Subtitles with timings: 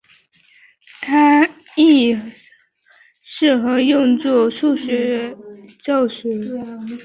[1.01, 2.17] 它亦
[3.21, 5.37] 适合用作数学
[5.83, 6.25] 教学。